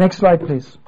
[0.00, 0.78] Next slide, please.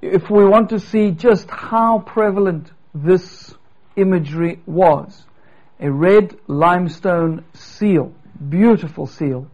[0.00, 3.54] If we want to see just how prevalent this
[3.94, 5.26] imagery was,
[5.78, 8.14] a red limestone seal,
[8.48, 9.50] beautiful seal,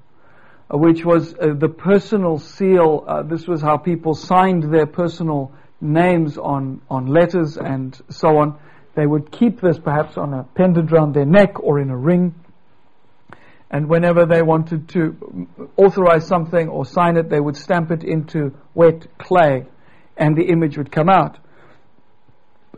[0.72, 3.04] uh, which was uh, the personal seal.
[3.08, 5.50] Uh, this was how people signed their personal
[5.80, 8.56] names on, on letters and so on.
[8.94, 12.32] They would keep this perhaps on a pendant around their neck or in a ring.
[13.70, 15.46] And whenever they wanted to
[15.76, 19.66] authorize something or sign it, they would stamp it into wet clay
[20.16, 21.38] and the image would come out.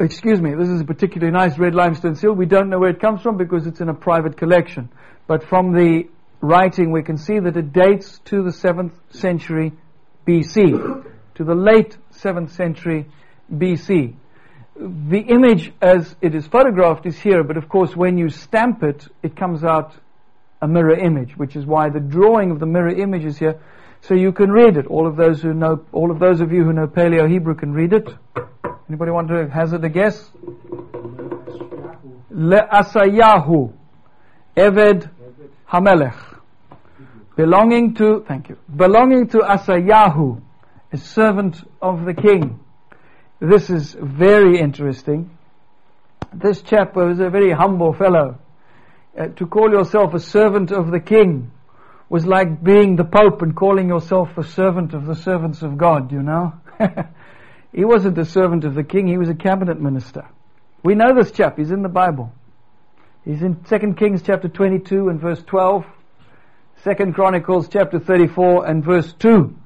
[0.00, 2.32] Excuse me, this is a particularly nice red limestone seal.
[2.32, 4.90] We don't know where it comes from because it's in a private collection.
[5.26, 6.08] But from the
[6.40, 9.72] writing, we can see that it dates to the 7th century
[10.26, 13.06] BC, to the late 7th century
[13.52, 14.14] BC.
[14.76, 19.06] The image as it is photographed is here, but of course when you stamp it,
[19.22, 19.92] it comes out
[20.62, 23.60] a mirror image, which is why the drawing of the mirror image is here,
[24.02, 24.86] so you can read it.
[24.86, 27.72] All of those who know, all of those of you who know Paleo Hebrew can
[27.72, 28.08] read it.
[28.88, 30.30] Anybody want to hazard a guess?
[32.30, 33.72] Le Asayahu,
[34.56, 35.10] Eved
[35.68, 36.18] Hamelech,
[37.36, 40.40] belonging to, thank you, belonging to Asayahu,
[40.92, 42.58] a servant of the king.
[43.40, 45.30] This is very interesting.
[46.32, 48.38] This chap was a very humble fellow.
[49.18, 51.50] Uh, to call yourself a servant of the king
[52.08, 56.12] was like being the Pope and calling yourself a servant of the servants of God,
[56.12, 56.52] you know?
[57.72, 60.28] he wasn't a servant of the king, he was a cabinet minister.
[60.82, 62.32] We know this chap, he's in the Bible.
[63.24, 65.84] He's in 2 Kings chapter 22 and verse 12,
[66.84, 69.56] 2 Chronicles chapter 34 and verse 2.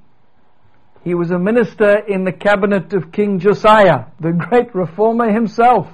[1.05, 5.87] He was a minister in the cabinet of King Josiah, the great reformer himself.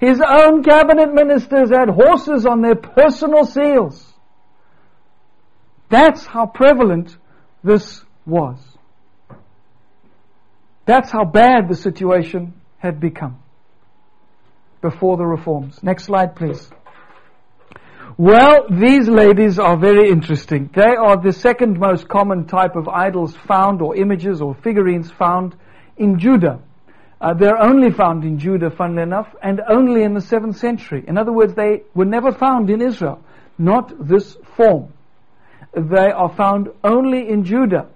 [0.00, 4.12] His own cabinet ministers had horses on their personal seals.
[5.88, 7.16] That's how prevalent
[7.62, 8.58] this was.
[10.86, 13.38] That's how bad the situation had become
[14.82, 15.82] before the reforms.
[15.82, 16.70] Next slide, please.
[18.18, 20.70] Well, these ladies are very interesting.
[20.74, 25.56] They are the second most common type of idols found, or images or figurines found
[25.96, 26.60] in Judah.
[27.24, 31.02] Uh, they're only found in Judah, funnily enough, and only in the 7th century.
[31.08, 33.18] In other words, they were never found in Israel.
[33.56, 34.92] Not this form.
[35.72, 37.86] They are found only in Judah.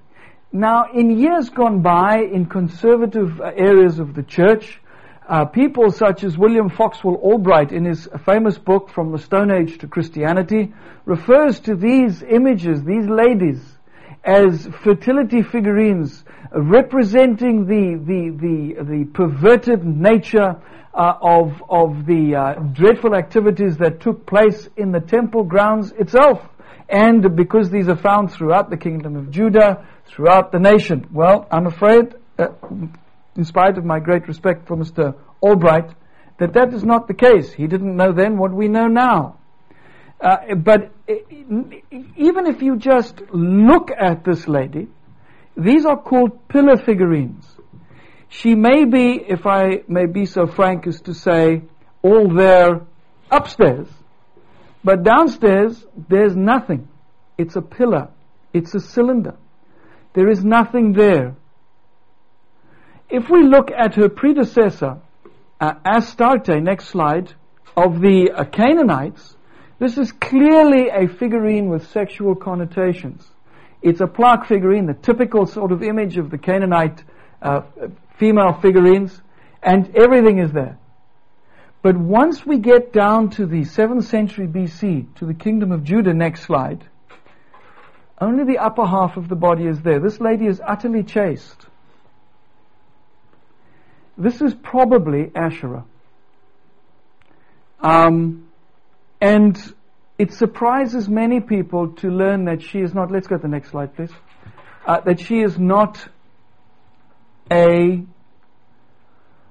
[0.50, 4.80] Now, in years gone by, in conservative areas of the church,
[5.28, 9.76] uh, people such as William Foxwell Albright, in his famous book From the Stone Age
[9.80, 10.72] to Christianity,
[11.04, 13.60] refers to these images, these ladies,
[14.28, 16.22] as fertility figurines
[16.52, 20.60] representing the, the, the, the perverted nature
[20.92, 26.46] uh, of, of the uh, dreadful activities that took place in the temple grounds itself.
[26.90, 31.06] And because these are found throughout the kingdom of Judah, throughout the nation.
[31.10, 32.48] Well, I'm afraid uh,
[33.34, 35.14] in spite of my great respect for Mr.
[35.40, 35.90] Albright,
[36.38, 37.50] that that is not the case.
[37.50, 39.37] He didn't know then what we know now.
[40.20, 40.92] Uh, but
[42.16, 44.88] even if you just look at this lady,
[45.56, 47.46] these are called pillar figurines.
[48.28, 51.62] She may be, if I may be so frank as to say,
[52.02, 52.82] all there
[53.30, 53.88] upstairs,
[54.84, 56.88] but downstairs there's nothing.
[57.36, 58.08] It's a pillar.
[58.52, 59.36] It's a cylinder.
[60.14, 61.36] There is nothing there.
[63.08, 64.98] If we look at her predecessor,
[65.60, 67.34] uh, Astarte, next slide,
[67.76, 69.36] of the uh, Canaanites,
[69.78, 73.26] this is clearly a figurine with sexual connotations.
[73.80, 77.04] It's a plaque figurine, the typical sort of image of the Canaanite
[77.40, 77.62] uh,
[78.18, 79.20] female figurines,
[79.62, 80.78] and everything is there.
[81.80, 86.12] But once we get down to the 7th century BC, to the kingdom of Judah,
[86.12, 86.84] next slide,
[88.20, 90.00] only the upper half of the body is there.
[90.00, 91.66] This lady is utterly chaste.
[94.16, 95.84] This is probably Asherah.
[97.80, 98.47] Um,
[99.20, 99.56] and
[100.18, 103.70] it surprises many people to learn that she is not, let's go to the next
[103.70, 104.12] slide please,
[104.86, 106.08] uh, that she is not
[107.50, 108.02] a,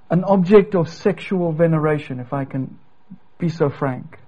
[0.09, 2.77] an object of sexual veneration, if I can
[3.39, 4.19] be so frank.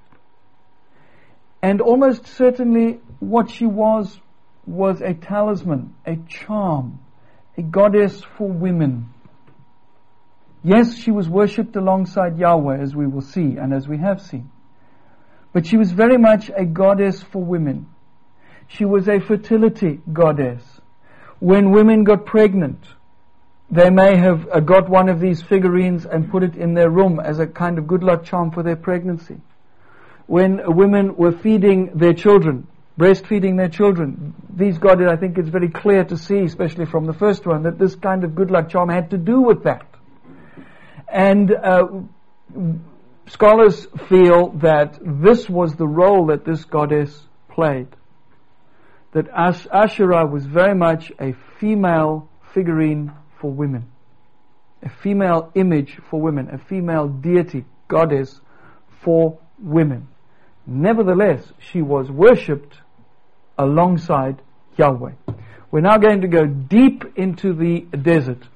[1.62, 4.20] And almost certainly what she was,
[4.66, 7.00] was a talisman, a charm,
[7.58, 9.10] a goddess for women.
[10.64, 14.50] Yes, she was worshipped alongside Yahweh, as we will see and as we have seen.
[15.54, 17.88] But she was very much a goddess for women.
[18.68, 20.64] She was a fertility goddess.
[21.40, 22.86] When women got pregnant,
[23.72, 27.20] they may have uh, got one of these figurines and put it in their room
[27.20, 29.38] as a kind of good luck charm for their pregnancy.
[30.28, 32.68] When women were feeding their children,
[33.00, 34.36] breastfeeding their children.
[34.54, 37.80] These goddesses, I think it's very clear to see, especially from the first one, that
[37.80, 39.86] this kind of good luck charm had to do with that.
[41.08, 41.88] And uh,
[43.30, 47.88] scholars feel that this was the role that this goddess played.
[49.14, 53.92] That Ash- Asherah was very much a female figurine for women,
[54.84, 58.40] a female image for women, a female deity, goddess
[59.02, 60.08] for women.
[60.66, 62.80] Nevertheless, she was worshipped
[63.58, 64.42] alongside
[64.78, 65.14] Yahweh.
[65.72, 68.48] We're now going to go deep into the desert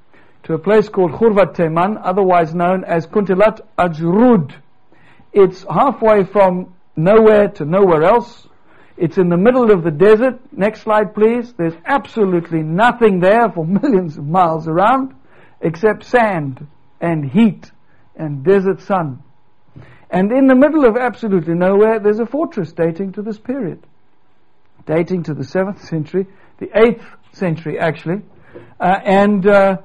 [0.44, 4.54] to a place called Khurvat Teman, otherwise known as Kuntillet Ajrud.
[5.34, 8.48] It's halfway from nowhere to nowhere else.
[8.96, 10.40] It's in the middle of the desert.
[10.52, 11.54] Next slide, please.
[11.54, 15.16] There's absolutely nothing there for millions of miles around
[15.60, 16.68] except sand
[17.02, 17.72] and heat
[18.16, 19.24] and desert sun.
[20.10, 23.84] And in the middle of absolutely nowhere, there's a fortress dating to this period.
[24.86, 26.28] Dating to the 7th century,
[26.60, 28.22] the 8th century actually.
[28.80, 29.78] Uh, and uh,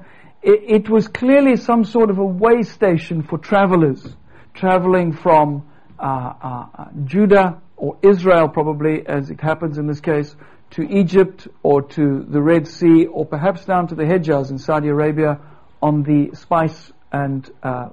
[0.43, 4.15] it, it, was clearly some sort of a way station for travelers
[4.59, 5.67] traveling from
[5.97, 10.35] uh, uh, Judah or Israel, probably, as it happens in this case,
[10.71, 14.89] to Egypt or to the Red Sea or perhaps down to the Hejaz in Saudi
[14.89, 15.39] Arabia
[15.81, 17.89] on the spice and uh,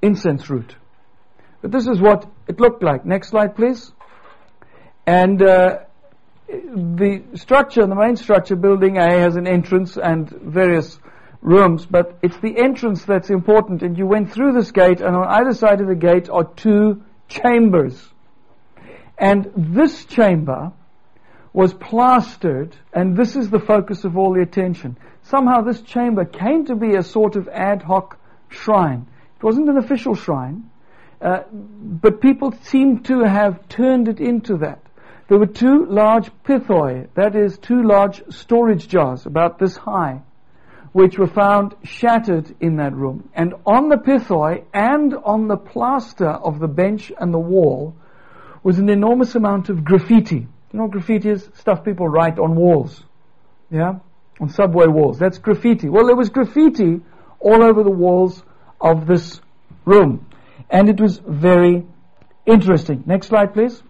[0.00, 0.76] incense route.
[1.60, 3.04] But this is what it looked like.
[3.04, 3.92] Next slide, please.
[5.06, 5.80] And uh,
[6.48, 10.98] the structure, the main structure, building A, has an entrance and various
[11.44, 13.82] rooms, but it's the entrance that's important.
[13.82, 17.02] And you went through this gate, and on either side of the gate are two
[17.28, 18.02] chambers.
[19.16, 20.72] And this chamber
[21.52, 24.96] was plastered, and this is the focus of all the attention.
[25.22, 28.18] Somehow this chamber came to be a sort of ad hoc
[28.48, 29.06] shrine.
[29.36, 30.70] It wasn't an official shrine,
[31.20, 34.80] uh, but people seem to have turned it into that.
[35.28, 40.22] There were two large pithoi, that is, two large storage jars about this high
[40.94, 43.28] which were found shattered in that room.
[43.34, 47.96] And on the pithoi and on the plaster of the bench and the wall
[48.62, 50.46] was an enormous amount of graffiti.
[50.72, 51.50] You know graffiti is?
[51.54, 53.02] Stuff people write on walls.
[53.72, 53.94] Yeah?
[54.40, 55.18] On subway walls.
[55.18, 55.88] That's graffiti.
[55.88, 57.00] Well, there was graffiti
[57.40, 58.44] all over the walls
[58.80, 59.40] of this
[59.84, 60.30] room.
[60.70, 61.84] And it was very
[62.46, 63.02] interesting.
[63.04, 63.82] Next slide, please.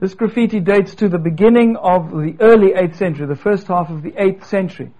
[0.00, 4.02] This graffiti dates to the beginning of the early 8th century, the first half of
[4.02, 4.92] the 8th century.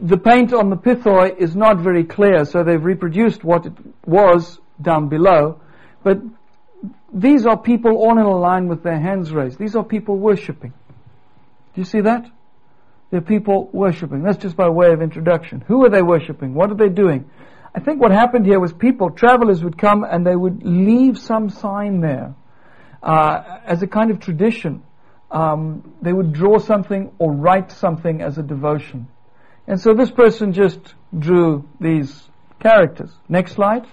[0.00, 3.74] The paint on the pithoi is not very clear, so they've reproduced what it
[4.06, 5.60] was down below.
[6.02, 6.22] But
[7.12, 9.58] these are people all in a line with their hands raised.
[9.58, 10.72] These are people worshipping.
[11.74, 12.30] Do you see that?
[13.10, 14.22] They're people worshipping.
[14.22, 15.62] That's just by way of introduction.
[15.66, 16.54] Who are they worshipping?
[16.54, 17.30] What are they doing?
[17.74, 21.50] I think what happened here was people, travelers would come and they would leave some
[21.50, 22.34] sign there
[23.06, 24.82] uh, as a kind of tradition.
[25.30, 29.08] Um, they would draw something or write something as a devotion.
[29.66, 32.28] And so this person just drew these
[32.60, 33.10] characters.
[33.28, 33.86] Next slide.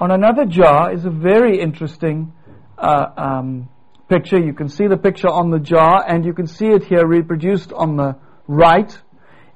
[0.00, 2.32] On another jar is a very interesting
[2.78, 3.68] uh, um,
[4.08, 4.38] picture.
[4.38, 7.72] You can see the picture on the jar, and you can see it here reproduced
[7.72, 8.16] on the
[8.46, 8.96] right.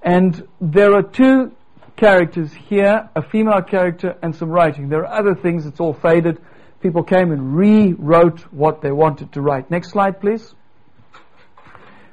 [0.02, 1.52] And there are two
[1.96, 4.88] characters here, a female character and some writing.
[4.88, 6.38] There are other things, it's all faded
[6.84, 9.70] people came and rewrote what they wanted to write.
[9.70, 10.54] Next slide, please.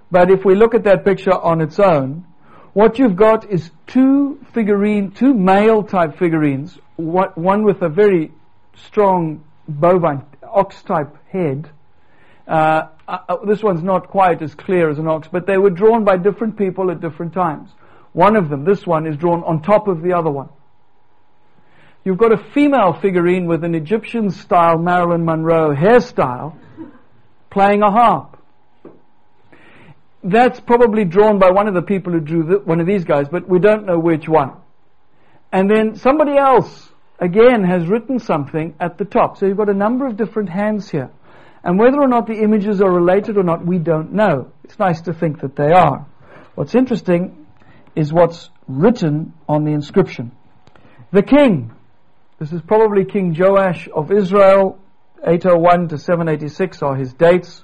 [0.10, 2.26] But if we look at that picture on its own,
[2.72, 8.32] what you've got is two figurine, two male type figurines, one with a very
[8.88, 11.70] strong bovine ox type head.
[12.48, 16.06] Uh, uh, this one's not quite as clear as an ox, but they were drawn
[16.06, 17.70] by different people at different times.
[18.14, 20.48] One of them, this one, is drawn on top of the other one.
[22.04, 26.58] You've got a female figurine with an Egyptian style Marilyn Monroe hairstyle
[27.52, 28.38] playing a harp.
[30.24, 33.28] That's probably drawn by one of the people who drew the, one of these guys,
[33.30, 34.54] but we don't know which one.
[35.52, 36.90] And then somebody else,
[37.20, 39.38] again, has written something at the top.
[39.38, 41.12] So you've got a number of different hands here.
[41.64, 44.52] And whether or not the images are related or not, we don't know.
[44.64, 46.08] It's nice to think that they are.
[46.56, 47.46] What's interesting
[47.96, 50.32] is what's written on the inscription.
[51.12, 51.72] The king
[52.42, 54.80] this is probably King Joash of Israel,
[55.24, 57.64] 801 to 786 are his dates.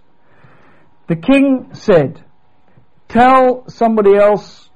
[1.07, 2.23] The king said,
[3.09, 4.69] Tell somebody else,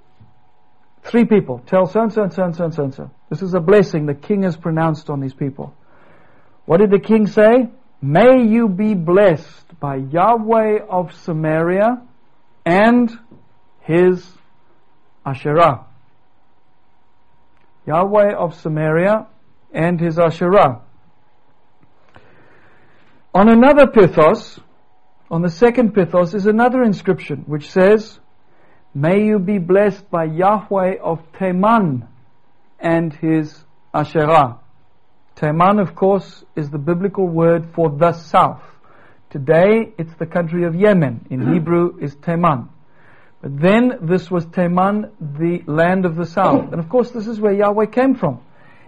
[1.04, 3.12] three people, tell so and so and so and so and so and so.
[3.30, 5.76] This is a blessing the king has pronounced on these people.
[6.66, 7.70] What did the king say?
[8.02, 12.02] May you be blessed by Yahweh of Samaria
[12.66, 13.12] and
[13.82, 14.28] his
[15.24, 15.86] Asherah.
[17.86, 19.28] Yahweh of Samaria
[19.74, 20.82] and his Asherah.
[23.34, 24.60] On another pithos,
[25.30, 28.20] On the second pithos is another inscription which says,
[28.94, 32.08] May you be blessed by Yahweh of Teman
[32.78, 33.64] and his
[33.94, 34.60] Asherah.
[35.38, 38.62] Teman, of course, is the biblical word for the south.
[39.30, 41.26] Today, it's the country of Yemen.
[41.30, 41.54] In mm-hmm.
[41.54, 42.68] Hebrew, is Teman.
[43.42, 46.74] But then, this was Teman, the land of the south.
[46.74, 48.42] And of course, this is where Yahweh came from.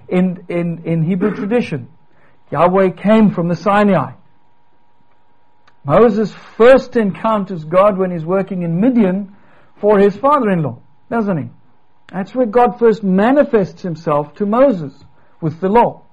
[0.08, 1.90] In, in, in Hebrew tradition,
[2.52, 4.14] Yahweh came from the Sinai.
[5.86, 9.36] Moses first encounters God when he's working in Midian
[9.82, 10.80] for his father-in-law,
[11.10, 11.50] doesn't he?
[12.12, 14.94] That's where God first manifests himself to Moses
[15.42, 16.04] with the law.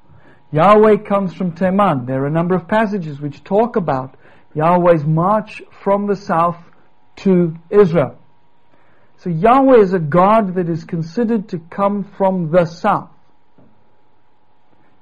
[0.51, 2.07] Yahweh comes from Teman.
[2.07, 4.17] There are a number of passages which talk about
[4.55, 6.57] Yahweh's march from the south
[7.17, 8.19] to Israel.
[9.19, 13.11] So Yahweh is a God that is considered to come from the south.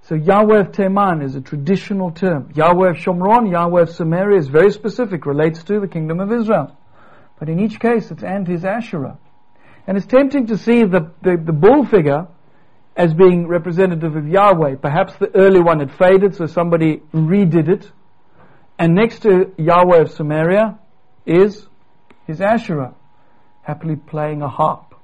[0.08, 2.50] So Yahweh of Teman is a traditional term.
[2.54, 6.74] Yahweh of Shomron, Yahweh of Samaria is very specific, relates to the kingdom of Israel.
[7.38, 9.18] But in each case, it's and his Asherah.
[9.86, 12.26] And it's tempting to see the, the, the bull figure
[12.96, 14.76] as being representative of Yahweh.
[14.76, 17.92] Perhaps the early one had faded, so somebody redid it.
[18.78, 20.78] And next to Yahweh of Samaria
[21.26, 21.66] is
[22.26, 22.94] his Asherah,
[23.60, 24.94] happily playing a harp.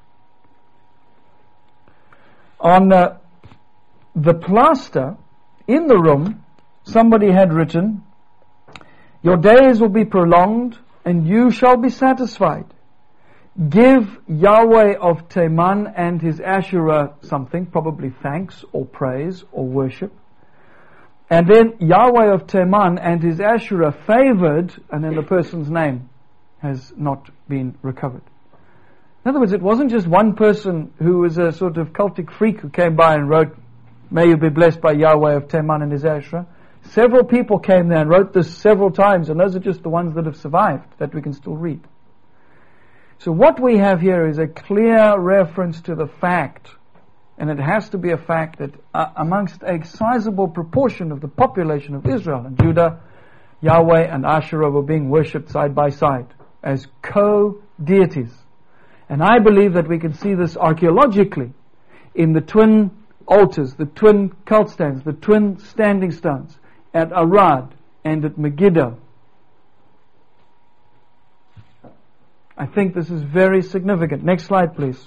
[2.59, 3.19] On uh,
[4.15, 5.17] the plaster
[5.67, 6.45] in the room,
[6.85, 8.03] somebody had written,
[9.23, 12.67] Your days will be prolonged and you shall be satisfied.
[13.69, 20.13] Give Yahweh of Teman and his Asherah something, probably thanks or praise or worship.
[21.31, 26.11] And then Yahweh of Teman and his Asherah favored, and then the person's name
[26.59, 28.23] has not been recovered.
[29.25, 32.61] In other words, it wasn't just one person who was a sort of cultic freak
[32.61, 33.57] who came by and wrote
[34.15, 36.07] May you be blessed by Yahweh of Teman and his.
[36.93, 40.15] Several people came there and wrote this several times, and those are just the ones
[40.15, 41.81] that have survived that we can still read.
[43.19, 46.71] So what we have here is a clear reference to the fact,
[47.39, 51.27] and it has to be a fact that uh, amongst a sizable proportion of the
[51.27, 53.01] population of Israel and Judah,
[53.63, 56.29] Yahweh and Asherah were being worshipped side by side
[56.63, 58.33] as co-deities.
[59.09, 61.53] And I believe that we can see this archaeologically
[62.15, 62.93] in the twin
[63.27, 66.59] altars, the twin cult stands, the twin standing stones
[66.93, 68.99] at Arad and at Megiddo.
[72.57, 74.23] I think this is very significant.
[74.23, 75.05] Next slide, please.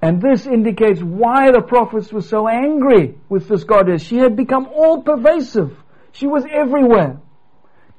[0.00, 4.02] And this indicates why the prophets were so angry with this goddess.
[4.02, 5.76] She had become all pervasive.
[6.12, 7.20] She was everywhere.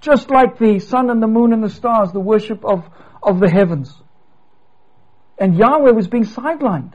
[0.02, 2.86] Just like the sun and the moon and the stars, the worship of,
[3.24, 3.94] of the heavens.
[5.38, 6.94] And Yahweh was being sidelined.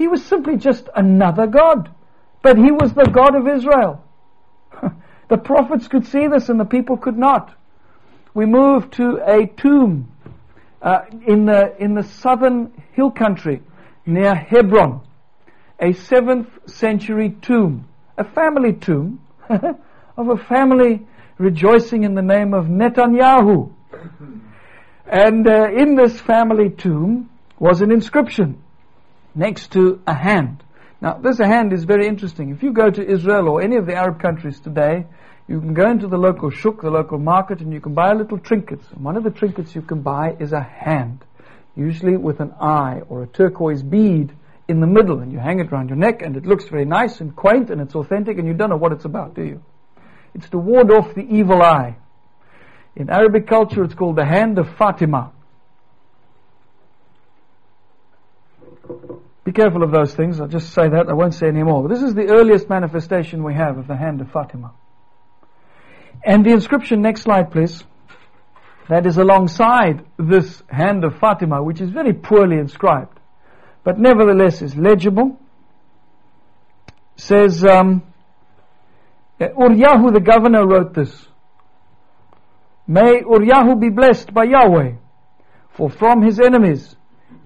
[0.00, 1.90] He was simply just another God.
[2.40, 4.02] But he was the God of Israel.
[5.28, 7.54] the prophets could see this and the people could not.
[8.32, 10.10] We move to a tomb
[10.80, 13.60] uh, in the in the southern hill country
[14.06, 15.02] near Hebron,
[15.78, 22.64] a seventh century tomb, a family tomb of a family rejoicing in the name of
[22.64, 23.70] Netanyahu.
[25.04, 27.28] and uh, in this family tomb
[27.58, 28.62] was an inscription
[29.34, 30.62] next to a hand.
[31.00, 32.50] Now, this hand is very interesting.
[32.50, 35.06] If you go to Israel or any of the Arab countries today,
[35.48, 38.38] you can go into the local shuk, the local market, and you can buy little
[38.38, 38.86] trinkets.
[38.92, 41.24] And one of the trinkets you can buy is a hand,
[41.74, 44.32] usually with an eye or a turquoise bead
[44.68, 47.20] in the middle, and you hang it around your neck, and it looks very nice
[47.20, 49.62] and quaint, and it's authentic, and you don't know what it's about, do you?
[50.34, 51.96] It's to ward off the evil eye.
[52.94, 55.32] In Arabic culture, it's called the hand of Fatima.
[59.44, 60.40] Be careful of those things.
[60.40, 61.08] I'll just say that.
[61.08, 61.88] I won't say any more.
[61.88, 64.72] This is the earliest manifestation we have of the hand of Fatima.
[66.22, 67.82] And the inscription, next slide please,
[68.90, 73.18] that is alongside this hand of Fatima, which is very poorly inscribed,
[73.84, 75.38] but nevertheless is legible,
[77.16, 78.02] says, um,
[79.40, 81.26] Uryahu the governor wrote this.
[82.86, 84.94] May Uryahu be blessed by Yahweh,
[85.76, 86.96] for from his enemies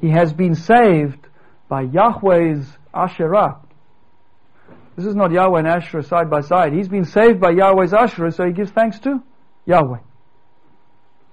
[0.01, 1.24] he has been saved
[1.69, 3.61] by Yahweh's Asherah.
[4.97, 6.73] This is not Yahweh and Asherah side by side.
[6.73, 9.23] He's been saved by Yahweh's Asherah, so he gives thanks to
[9.67, 9.99] Yahweh.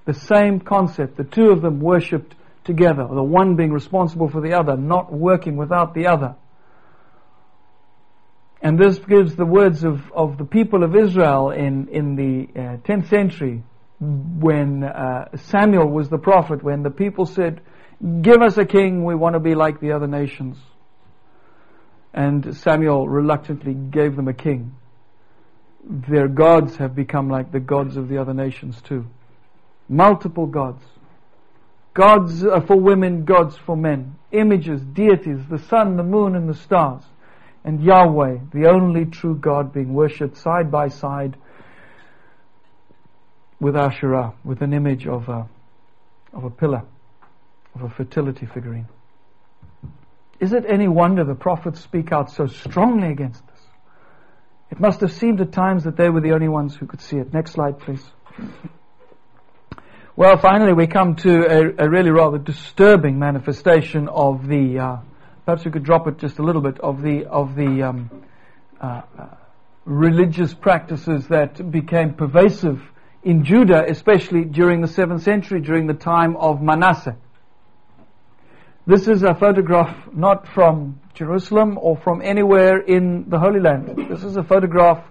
[0.06, 1.18] The same concept.
[1.18, 5.58] The two of them worshipped together, the one being responsible for the other, not working
[5.58, 6.36] without the other.
[8.62, 12.78] And this gives the words of, of the people of Israel in, in the uh,
[12.78, 13.64] 10th century
[14.00, 17.62] when uh, Samuel was the prophet, when the people said,
[18.22, 20.58] Give us a king, we want to be like the other nations.
[22.14, 24.76] And Samuel reluctantly gave them a king.
[25.84, 29.06] Their gods have become like the gods of the other nations too.
[29.88, 30.84] multiple gods.
[31.94, 34.16] Gods for women, gods for men.
[34.32, 37.04] Images, deities, the sun, the moon, and the stars.
[37.64, 41.36] And Yahweh, the only true God, being worshipped side by side
[43.60, 45.48] with Asherah, with an image of a,
[46.34, 46.84] of a pillar,
[47.76, 48.88] of a fertility figurine.
[50.40, 53.60] Is it any wonder the prophets speak out so strongly against this?
[54.72, 57.18] It must have seemed at times that they were the only ones who could see
[57.18, 57.34] it.
[57.34, 58.04] Next slide, please.
[60.16, 64.80] Well, finally, we come to a, a really rather disturbing manifestation of the.
[64.80, 64.98] Uh,
[65.46, 68.10] perhaps we could drop it just a little bit of the of the um,
[68.80, 69.28] uh, uh,
[69.86, 72.82] religious practices that became pervasive
[73.24, 77.16] in Judah, especially during the seventh century, during the time of Manasseh.
[78.92, 84.10] This is a photograph not from Jerusalem or from anywhere in the Holy Land.
[84.10, 85.02] This is a photograph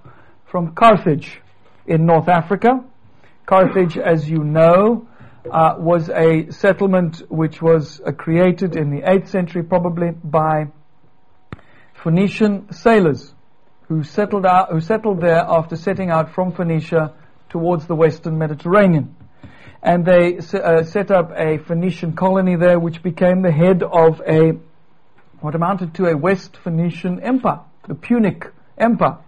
[0.51, 1.41] from Carthage
[1.87, 2.85] in North Africa.
[3.47, 5.09] Carthage, as you know,
[5.51, 10.67] uh, was a settlement which was uh, created in the 8th century probably by
[12.03, 13.33] Phoenician sailors
[13.89, 17.15] who settled, out, who settled there after setting out from Phoenicia
[17.49, 19.17] towards the western Mediterranean
[19.83, 24.53] and they uh, set up a Phoenician colony there, which became the head of a
[25.41, 29.19] what amounted to a West Phoenician empire, the Punic Empire.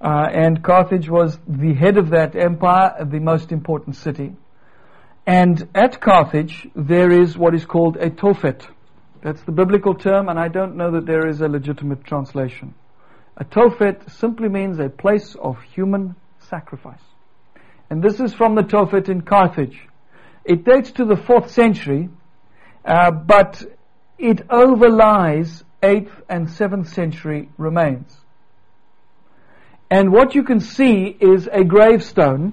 [0.00, 4.32] Uh, and Carthage was the head of that empire, the most important city.
[5.26, 8.66] And at Carthage, there is what is called a Tophet.
[9.22, 12.74] That's the biblical term, and I don't know that there is a legitimate translation.
[13.36, 17.02] A Tophet simply means a place of human sacrifice.
[17.90, 19.78] And this is from the Tophet in Carthage.
[20.44, 22.08] It dates to the 4th century,
[22.84, 23.62] uh, but
[24.18, 28.14] it overlies 8th and 7th century remains.
[29.90, 32.52] And what you can see is a gravestone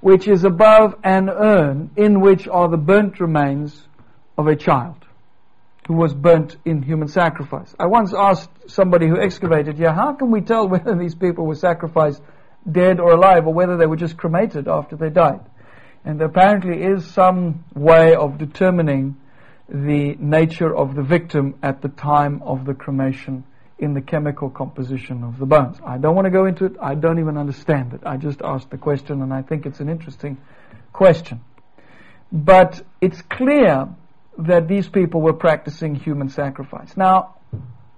[0.00, 3.86] which is above an urn in which are the burnt remains
[4.38, 4.96] of a child
[5.86, 7.74] who was burnt in human sacrifice.
[7.78, 11.56] I once asked somebody who excavated here, how can we tell whether these people were
[11.56, 12.22] sacrificed
[12.70, 15.40] dead or alive, or whether they were just cremated after they died.
[16.04, 19.16] And there apparently is some way of determining
[19.68, 23.44] the nature of the victim at the time of the cremation
[23.78, 25.78] in the chemical composition of the bones.
[25.84, 26.76] I don't want to go into it.
[26.80, 28.02] I don't even understand it.
[28.04, 30.36] I just asked the question and I think it's an interesting
[30.92, 31.40] question.
[32.30, 33.88] But it's clear
[34.38, 36.96] that these people were practicing human sacrifice.
[36.96, 37.36] Now,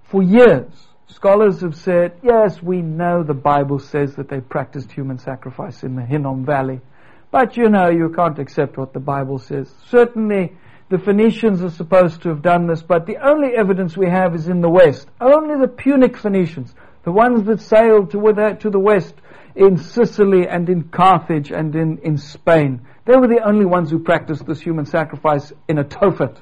[0.03, 0.71] for years,
[1.13, 5.95] Scholars have said, yes, we know the Bible says that they practiced human sacrifice in
[5.95, 6.81] the Hinnom Valley.
[7.29, 9.71] But you know, you can't accept what the Bible says.
[9.89, 10.53] Certainly,
[10.89, 14.47] the Phoenicians are supposed to have done this, but the only evidence we have is
[14.47, 15.07] in the west.
[15.21, 16.73] Only the Punic Phoenicians,
[17.03, 19.13] the ones that sailed to, uh, to the west
[19.55, 23.99] in Sicily and in Carthage and in, in Spain, they were the only ones who
[23.99, 26.37] practiced this human sacrifice in a tophet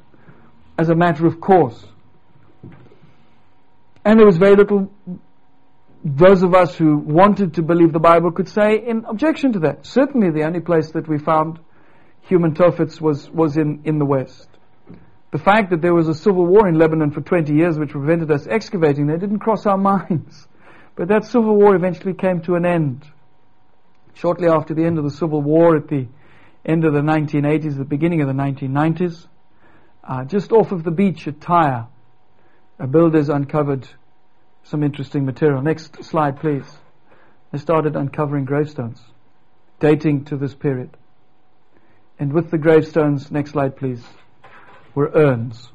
[0.78, 1.86] as a matter of course.
[4.04, 4.92] And there was very little
[6.04, 9.86] those of us who wanted to believe the Bible could say in objection to that.
[9.86, 11.60] Certainly the only place that we found
[12.22, 14.48] human tophets was, was in, in the West.
[15.32, 18.32] The fact that there was a civil war in Lebanon for 20 years which prevented
[18.32, 20.48] us excavating there didn't cross our minds.
[20.96, 23.06] But that civil war eventually came to an end.
[24.16, 26.08] Shortly after the end of the civil war at the
[26.66, 29.28] end of the 1980s, the beginning of the 1990s,
[30.04, 31.88] uh, just off of the beach at Tyre,
[32.88, 33.88] builders uncovered
[34.64, 35.62] some interesting material.
[35.62, 36.66] Next slide, please.
[37.52, 39.02] They started uncovering gravestones
[39.80, 40.90] dating to this period.
[42.20, 44.04] And with the gravestones, next slide, please,
[44.94, 45.72] were urns.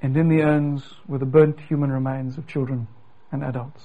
[0.00, 2.88] And in the urns were the burnt human remains of children
[3.30, 3.84] and adults.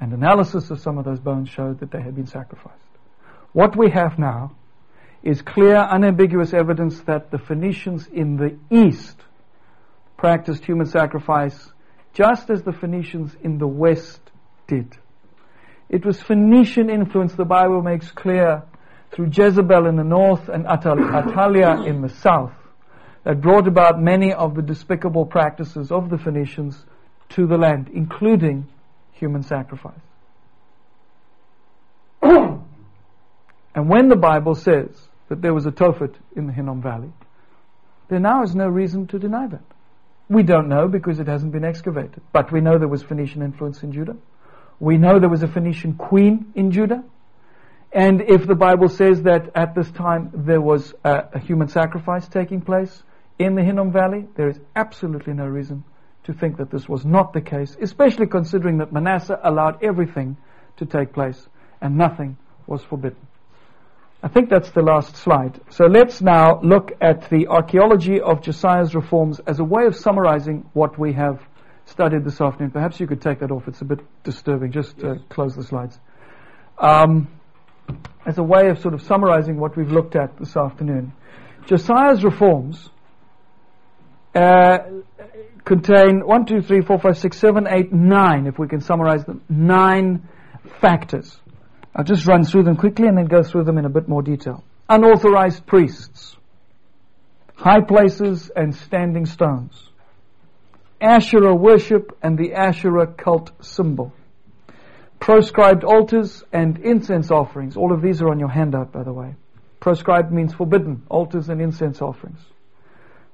[0.00, 2.78] And analysis of some of those bones showed that they had been sacrificed.
[3.52, 4.54] What we have now
[5.22, 9.16] is clear, unambiguous evidence that the Phoenicians in the east
[10.24, 11.70] practiced human sacrifice
[12.14, 14.22] just as the Phoenicians in the west
[14.66, 14.96] did.
[15.90, 18.62] It was Phoenician influence, the Bible makes clear,
[19.12, 22.54] through Jezebel in the north and Athaliah in the south,
[23.24, 26.82] that brought about many of the despicable practices of the Phoenicians
[27.28, 28.66] to the land, including
[29.12, 29.92] human sacrifice.
[32.22, 32.64] and
[33.74, 37.12] when the Bible says that there was a Tophet in the Hinnom Valley,
[38.08, 39.73] there now is no reason to deny that.
[40.28, 42.22] We don't know because it hasn't been excavated.
[42.32, 44.16] But we know there was Phoenician influence in Judah.
[44.80, 47.04] We know there was a Phoenician queen in Judah.
[47.92, 52.26] And if the Bible says that at this time there was a, a human sacrifice
[52.26, 53.02] taking place
[53.38, 55.84] in the Hinnom Valley, there is absolutely no reason
[56.24, 60.36] to think that this was not the case, especially considering that Manasseh allowed everything
[60.78, 61.48] to take place
[61.80, 63.18] and nothing was forbidden.
[64.24, 65.60] I think that's the last slide.
[65.68, 70.64] So let's now look at the archaeology of Josiah's reforms as a way of summarizing
[70.72, 71.42] what we have
[71.84, 72.70] studied this afternoon.
[72.70, 73.68] Perhaps you could take that off.
[73.68, 74.72] It's a bit disturbing.
[74.72, 75.98] Just uh, close the slides.
[76.78, 77.28] Um,
[78.24, 81.12] as a way of sort of summarizing what we've looked at this afternoon.
[81.66, 82.88] Josiah's reforms
[84.34, 84.78] uh,
[85.66, 89.42] contain one, two, three, four, five, six, seven, eight, nine, if we can summarize them,
[89.50, 90.26] nine
[90.80, 91.38] factors.
[91.94, 94.22] I'll just run through them quickly and then go through them in a bit more
[94.22, 94.64] detail.
[94.88, 96.36] Unauthorized priests,
[97.54, 99.90] high places and standing stones,
[101.00, 104.12] Asherah worship and the Asherah cult symbol,
[105.20, 107.76] proscribed altars and incense offerings.
[107.76, 109.36] All of these are on your handout, by the way.
[109.80, 112.40] Proscribed means forbidden, altars and incense offerings.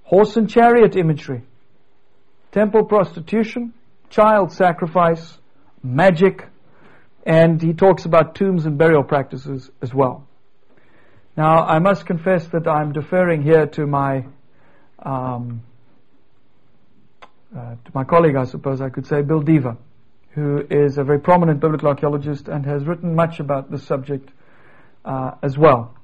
[0.03, 1.43] Horse and chariot imagery,
[2.53, 3.73] temple prostitution,
[4.11, 5.39] child sacrifice,
[5.83, 6.50] magic,
[7.25, 10.27] and he talks about tombs and burial practices as well.
[11.37, 14.27] Now, I must confess that I'm deferring here to my
[14.99, 15.63] um,
[17.57, 19.77] uh, to my colleague, I suppose I could say, Bill Dever,
[20.35, 24.31] who is a very prominent biblical archaeologist and has written much about this subject
[25.05, 25.95] uh, as well.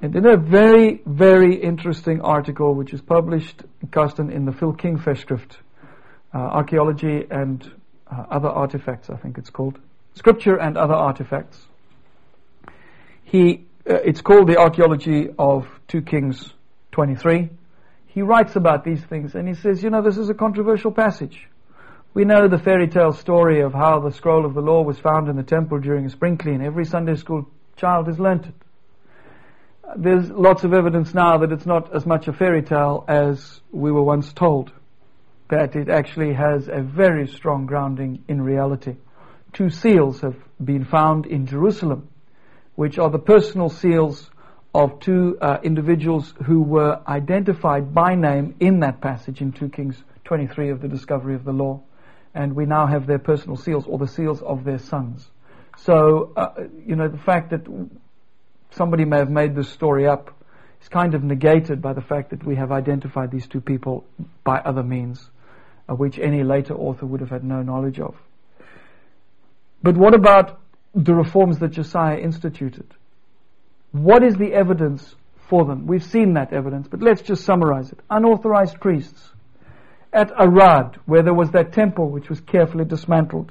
[0.00, 4.72] And in a very, very interesting article which is published in Carsten in the Phil
[4.72, 5.56] King Festschrift,
[6.34, 7.68] uh, Archaeology and
[8.10, 9.78] uh, Other Artifacts, I think it's called.
[10.14, 11.58] Scripture and Other Artifacts.
[13.24, 16.52] He, uh, it's called the Archaeology of 2 Kings
[16.92, 17.48] 23.
[18.08, 21.48] He writes about these things and he says, you know, this is a controversial passage.
[22.12, 25.28] We know the fairy tale story of how the scroll of the law was found
[25.28, 26.60] in the temple during a spring clean.
[26.60, 28.54] Every Sunday school child has learnt it.
[29.96, 33.90] There's lots of evidence now that it's not as much a fairy tale as we
[33.90, 34.72] were once told.
[35.48, 38.96] That it actually has a very strong grounding in reality
[39.52, 42.08] two seals have been found in Jerusalem,
[42.74, 44.30] which are the personal seals
[44.74, 50.02] of two uh, individuals who were identified by name in that passage in 2 Kings
[50.24, 51.82] 23 of the discovery of the law.
[52.34, 55.28] And we now have their personal seals or the seals of their sons.
[55.76, 57.66] So, uh, you know, the fact that
[58.70, 60.34] somebody may have made this story up
[60.80, 64.04] is kind of negated by the fact that we have identified these two people
[64.44, 65.28] by other means,
[65.88, 68.14] uh, which any later author would have had no knowledge of.
[69.82, 70.60] But what about
[70.94, 72.86] the reforms that Josiah instituted?
[73.90, 75.14] What is the evidence
[75.48, 75.86] for them?
[75.86, 77.98] We've seen that evidence, but let's just summarize it.
[78.08, 79.30] Unauthorized priests.
[80.12, 83.50] At Arad, where there was that temple which was carefully dismantled.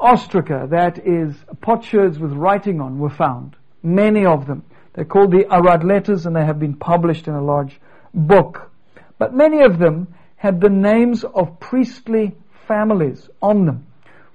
[0.00, 3.56] Ostraca, that is potsherds with writing on, were found.
[3.82, 4.64] Many of them.
[4.92, 7.80] They're called the Arad letters and they have been published in a large
[8.12, 8.70] book.
[9.18, 12.34] But many of them had the names of priestly
[12.66, 13.86] families on them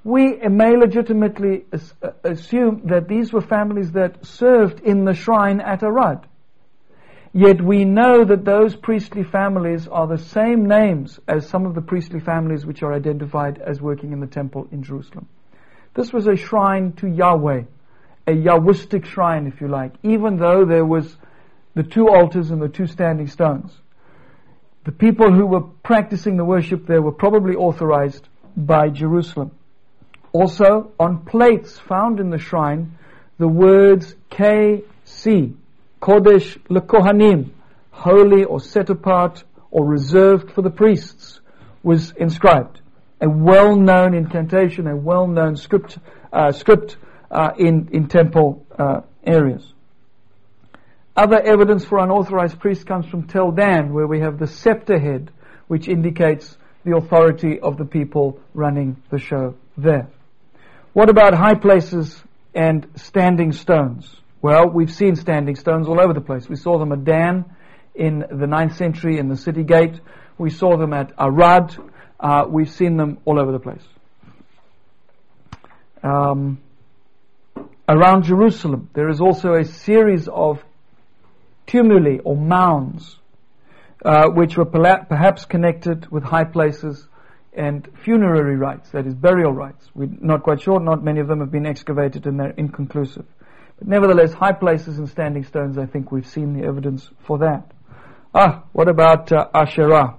[0.06, 5.82] we may legitimately uh, assume that these were families that served in the shrine at
[5.82, 6.28] Arad.
[7.34, 11.82] Yet we know that those priestly families are the same names as some of the
[11.82, 15.28] priestly families which are identified as working in the temple in Jerusalem.
[15.96, 17.64] This was a shrine to Yahweh,
[18.28, 21.18] a Yahwistic shrine, if you like, even though there was
[21.74, 23.74] the two altars and the two standing stones.
[24.84, 29.50] The people who were practicing the worship there were probably authorized by Jerusalem.
[30.38, 32.98] Also, on plates found in the shrine,
[33.38, 35.56] the words KC,
[36.02, 37.52] Kodesh Lekohanim,
[37.92, 41.40] holy or set apart or reserved for the priests,
[41.84, 42.82] was inscribed.
[43.22, 45.98] A well-known incantation, a well-known script,
[46.34, 46.98] uh, script
[47.32, 49.66] uh, in, in temple uh, areas.
[51.16, 55.32] Other evidence for unauthorized priests comes from Tel Dan, where we have the scepter head,
[55.70, 60.10] which indicates the authority of the people running the show there.
[60.96, 64.16] What about high places and standing stones?
[64.42, 66.48] Well, we've seen standing stones all over the place.
[66.48, 67.44] We saw them at Dan
[67.94, 70.00] in the 9th century in the city gate.
[70.38, 71.76] We saw them at Arad.
[72.18, 73.84] Uh, we've seen them all over the place.
[76.02, 76.60] Um,
[77.90, 80.64] around Jerusalem, there is also a series of
[81.68, 83.20] tumuli or mounds,
[84.06, 87.06] uh, which were perhaps connected with high places
[87.56, 89.90] and funerary rites, that is, burial rites.
[89.94, 93.26] We're not quite sure, not many of them have been excavated and they're inconclusive.
[93.78, 97.72] But nevertheless, high places and standing stones, I think we've seen the evidence for that.
[98.34, 100.18] Ah, what about uh, Asherah?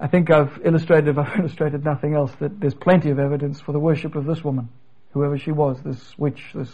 [0.00, 3.72] I think I've illustrated, if I've illustrated nothing else, that there's plenty of evidence for
[3.72, 4.68] the worship of this woman,
[5.12, 6.70] whoever she was, this witch, this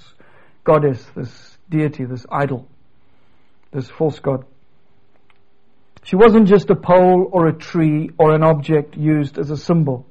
[0.65, 2.69] goddess, this deity, this idol,
[3.73, 4.45] this false god.
[6.09, 10.07] She wasn't just a pole or a tree or an object used as a symbol.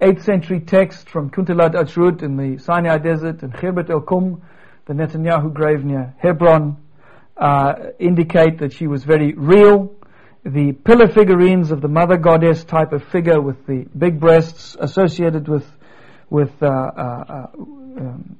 [0.00, 4.40] 8th century text from Kuntillet Ajrud in the Sinai desert and Khirbet el Kum,
[4.86, 6.78] the Netanyahu grave near Hebron,
[7.36, 9.94] uh, indicate that she was very real.
[10.42, 15.48] The pillar figurines of the mother goddess type of figure with the big breasts associated
[15.48, 15.70] with
[16.30, 18.38] with uh, uh, uh um,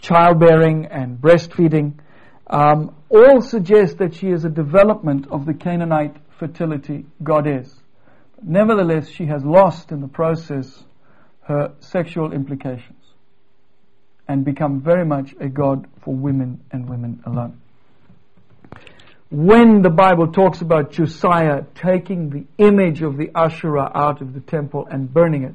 [0.00, 1.94] childbearing and breastfeeding
[2.50, 7.72] um, all suggest that she is a development of the Canaanite fertility goddess.
[8.42, 10.84] Nevertheless, she has lost in the process
[11.42, 12.96] her sexual implications
[14.26, 17.60] and become very much a god for women and women alone.
[19.30, 24.40] When the Bible talks about Josiah taking the image of the Asherah out of the
[24.40, 25.54] temple and burning it,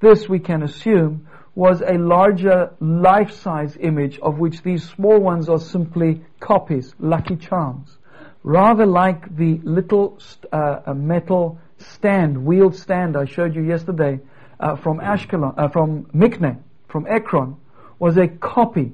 [0.00, 1.26] this we can assume
[1.58, 7.98] was a larger life-size image of which these small ones are simply copies, lucky charms.
[8.44, 10.20] Rather like the little
[10.52, 14.20] uh, metal stand, wheeled stand I showed you yesterday
[14.60, 17.56] uh, from Ashkelon, uh, from Mikne, from Ekron,
[17.98, 18.92] was a copy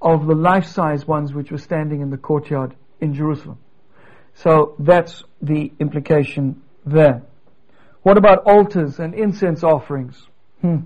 [0.00, 3.58] of the life-size ones which were standing in the courtyard in Jerusalem.
[4.34, 7.22] So that's the implication there.
[8.02, 10.28] What about altars and incense offerings?
[10.60, 10.82] Hmm.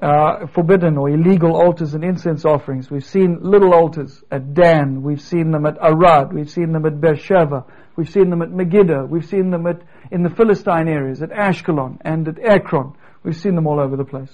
[0.00, 2.90] Uh, forbidden or illegal altars and incense offerings.
[2.90, 5.02] We've seen little altars at Dan.
[5.02, 6.32] We've seen them at Arad.
[6.32, 7.66] We've seen them at Beersheba.
[7.96, 9.04] We've seen them at Megiddo.
[9.04, 12.94] We've seen them at, in the Philistine areas, at Ashkelon and at Ekron.
[13.22, 14.32] We've seen them all over the place.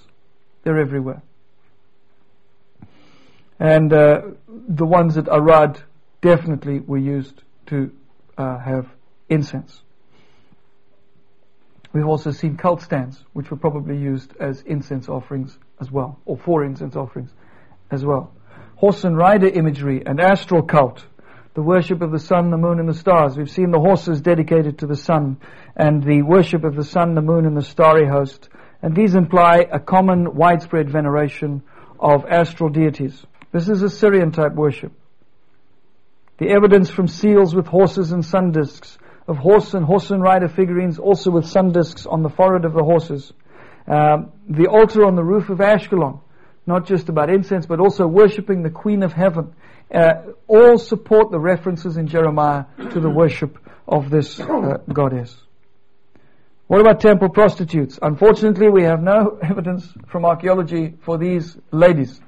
[0.62, 1.22] They're everywhere.
[3.59, 4.20] And uh,
[4.68, 5.81] the ones at Arad
[6.20, 7.90] definitely were used to
[8.38, 8.87] uh, have
[9.29, 9.83] incense.
[11.97, 16.37] We've also seen cult stands, which were probably used as incense offerings as well, or
[16.37, 17.31] for incense offerings
[17.91, 18.35] as well.
[18.75, 21.07] Horse and rider imagery and astral cult,
[21.55, 23.39] the worship of the sun, the moon, and the stars.
[23.39, 25.39] We've seen the horses dedicated to the sun,
[25.75, 28.51] and the worship of the sun, the moon, and the starry host.
[28.83, 31.63] And these imply a common, widespread veneration
[31.99, 33.25] of astral deities.
[33.53, 34.93] This is Assyrian type worship.
[36.37, 40.49] The evidence from seals with horses and sun discs, of horse and horse and rider
[40.49, 43.33] figurines, also with sun discs on the forehead of the horses.
[43.87, 46.21] Um, the altar on the roof of Ashkelon,
[46.67, 49.55] not just about incense, but also worshipping the Queen of Heaven.
[49.93, 55.37] Uh, all support the references in Jeremiah to the worship of this uh, goddess.
[56.67, 57.99] What about temple prostitutes?
[58.03, 62.21] Unfortunately, we have no evidence from archaeology for these ladies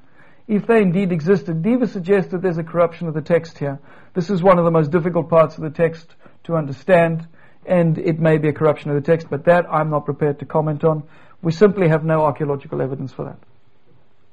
[0.48, 1.62] if they indeed existed.
[1.62, 3.78] Dever suggests that there's a corruption of the text here.
[4.14, 6.14] This is one of the most difficult parts of the text
[6.48, 7.28] to understand,
[7.64, 10.46] and it may be a corruption of the text, but that I'm not prepared to
[10.46, 11.04] comment on.
[11.40, 13.38] We simply have no archaeological evidence for that.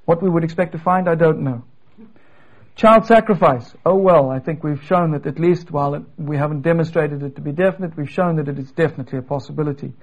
[0.06, 1.64] What we would expect to find, I don't know.
[2.76, 3.74] Child sacrifice.
[3.86, 7.36] Oh well, I think we've shown that at least, while it, we haven't demonstrated it
[7.36, 9.94] to be definite, we've shown that it is definitely a possibility.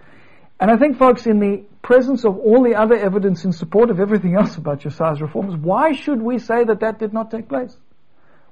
[0.61, 3.99] And I think, folks, in the presence of all the other evidence in support of
[4.01, 7.77] everything else about Josiah's reforms, why should we say that that did not take place?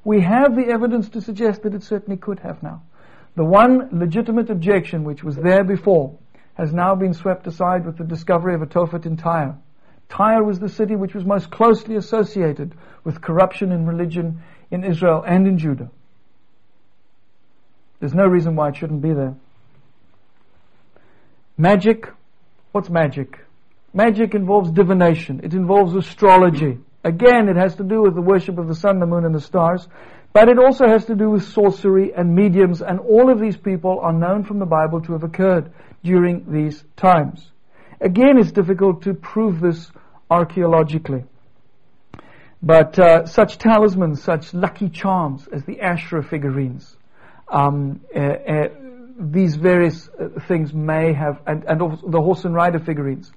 [0.02, 2.82] We have the evidence to suggest that it certainly could have now.
[3.40, 6.18] The one legitimate objection which was there before
[6.58, 9.56] has now been swept aside with the discovery of a Tophet in Tyre.
[10.10, 15.24] Tyre was the city which was most closely associated with corruption in religion in Israel
[15.26, 15.90] and in Judah.
[17.98, 19.34] There's no reason why it shouldn't be there.
[21.56, 22.08] Magic,
[22.72, 23.38] what's magic?
[23.94, 25.40] Magic involves divination.
[25.42, 26.76] It involves astrology.
[27.04, 29.40] Again, it has to do with the worship of the sun, the moon, and the
[29.40, 29.88] stars.
[30.32, 33.98] But it also has to do with sorcery and mediums, and all of these people
[34.00, 35.72] are known from the Bible to have occurred
[36.04, 37.50] during these times.
[38.00, 39.90] Again, it's difficult to prove this
[40.30, 41.24] archaeologically.
[42.62, 46.96] But uh, such talismans, such lucky charms as the Asherah figurines,
[47.48, 48.68] um, uh, uh,
[49.18, 53.32] these various uh, things may have, and, and the horse and rider figurines,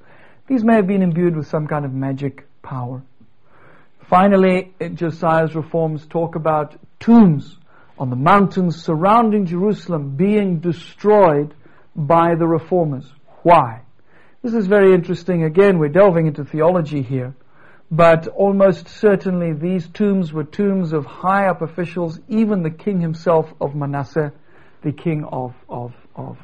[0.47, 3.01] these may have been imbued with some kind of magic power.
[4.13, 7.57] Finally, Josiah's reforms talk about tombs
[7.97, 11.55] on the mountains surrounding Jerusalem being destroyed
[11.95, 13.11] by the reformers.
[13.41, 13.81] Why?
[14.43, 15.45] This is very interesting.
[15.45, 17.33] Again, we're delving into theology here.
[17.89, 23.51] But almost certainly these tombs were tombs of high up officials, even the king himself
[23.59, 24.31] of Manasseh
[24.83, 26.37] the king of, of, of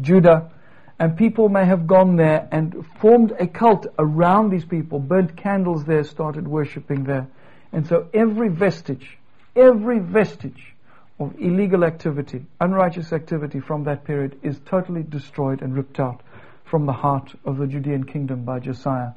[0.00, 0.50] Judah.
[0.98, 5.84] And people may have gone there and formed a cult around these people, burnt candles
[5.84, 7.26] there, started worshipping there.
[7.72, 9.18] And so every vestige,
[9.56, 10.74] every vestige
[11.18, 16.22] of illegal activity, unrighteous activity from that period is totally destroyed and ripped out
[16.64, 19.12] from the heart of the Judean kingdom by Josiah,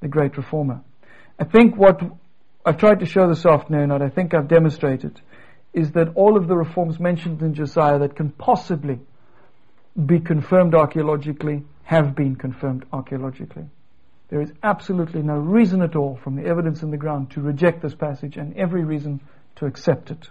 [0.00, 0.80] the great reformer.
[1.38, 2.00] I think what
[2.64, 5.20] I've tried to show this afternoon, and I think I've demonstrated,
[5.72, 9.00] is that all of the reforms mentioned in Josiah that can possibly
[10.06, 13.64] be confirmed archaeologically have been confirmed archaeologically.
[14.28, 17.82] There is absolutely no reason at all from the evidence in the ground to reject
[17.82, 19.20] this passage and every reason
[19.56, 20.28] to accept it.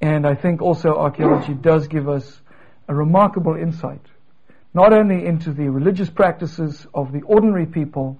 [0.00, 2.40] And I think also archaeology does give us
[2.86, 4.02] a remarkable insight,
[4.72, 8.18] not only into the religious practices of the ordinary people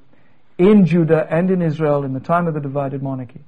[0.59, 3.45] in Judah and in Israel in the time of the divided monarchy,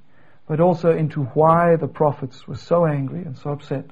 [0.47, 3.85] but also into why the prophets were so angry and so upset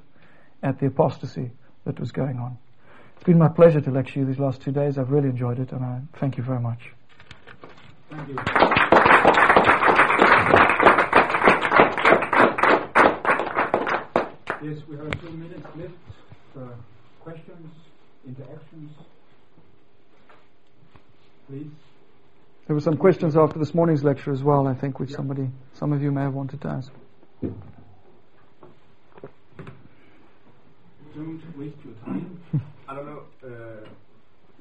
[0.64, 1.52] at the apostasy
[1.86, 2.58] that was going on.
[3.18, 4.98] It's been my pleasure to lecture you these last two days.
[4.98, 6.92] I've really enjoyed it, and I thank you very much.
[8.10, 8.36] Thank you.
[14.64, 15.94] Yes, we have a few minutes left
[16.54, 16.76] for
[17.22, 17.72] questions,
[18.26, 18.92] interactions.
[21.50, 21.68] Please.
[22.68, 25.18] There were some questions after this morning's lecture as well, I think, which yeah.
[25.18, 26.92] somebody, some of you may have wanted to ask.
[31.16, 32.40] Don't waste your time.
[32.88, 33.24] I don't know.
[33.44, 33.88] Uh,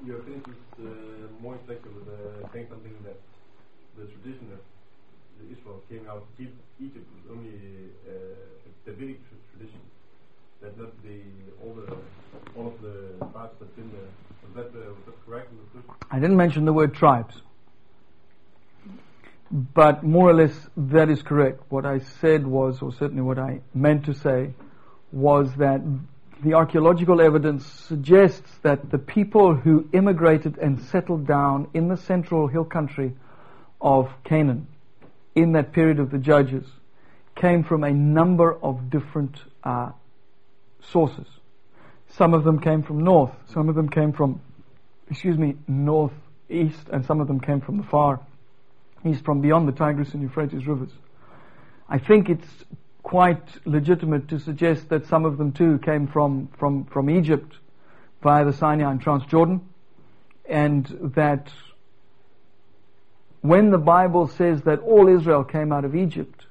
[0.04, 3.18] your finished with uh, more with uh, saying something that
[3.96, 4.60] the tradition of
[5.50, 7.54] Israel came out of Egypt was only
[8.08, 9.20] uh, a Davidic
[9.52, 9.80] tradition.
[10.60, 11.20] That not the
[11.62, 11.96] all the
[12.58, 14.10] all of the parts that's in there.
[14.42, 15.52] Was that, uh, was that correct?
[16.10, 17.40] I didn't mention the word tribes.
[19.52, 21.60] But more or less, that is correct.
[21.68, 24.54] What I said was, or certainly what I meant to say,
[25.12, 25.80] was that
[26.42, 32.46] the archaeological evidence suggests that the people who immigrated and settled down in the central
[32.46, 33.14] hill country
[33.80, 34.66] of Canaan
[35.34, 36.66] in that period of the Judges
[37.34, 39.90] came from a number of different uh,
[40.82, 41.26] sources.
[42.08, 44.40] Some of them came from north, some of them came from,
[45.10, 48.20] excuse me, northeast, and some of them came from the far
[49.04, 50.90] east, from beyond the Tigris and Euphrates rivers.
[51.88, 52.48] I think it's
[53.06, 57.54] quite legitimate to suggest that some of them too came from, from, from Egypt
[58.20, 59.60] via the Sinai and Transjordan,
[60.48, 61.52] and that
[63.42, 66.46] when the Bible says that all Israel came out of Egypt,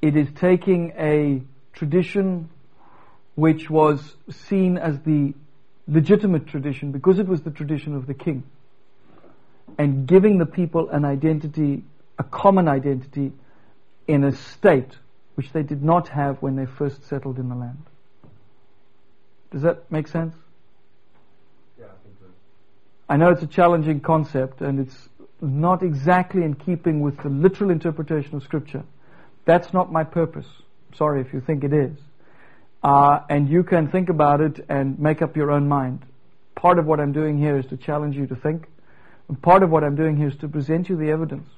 [0.00, 1.40] it is taking a
[1.74, 2.48] tradition
[3.36, 5.32] which was seen as the
[5.86, 8.42] legitimate tradition because it was the tradition of the king
[9.78, 11.84] and giving the people an identity,
[12.18, 13.30] a common identity
[14.08, 14.96] in a state
[15.34, 17.82] which they did not have when they first settled in the land.
[19.50, 20.34] Does that make sense?
[21.78, 22.26] Yeah, I think so.
[23.08, 25.08] I know it's a challenging concept and it's
[25.40, 28.84] not exactly in keeping with the literal interpretation of Scripture.
[29.44, 30.46] That's not my purpose.
[30.94, 31.96] Sorry if you think it is.
[32.82, 36.04] Uh, and you can think about it and make up your own mind.
[36.54, 38.66] Part of what I'm doing here is to challenge you to think.
[39.28, 41.48] And part of what I'm doing here is to present you the evidence.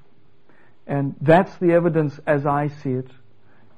[0.87, 3.09] And that's the evidence as I see it.